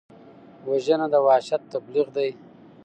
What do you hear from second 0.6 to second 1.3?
وژنه د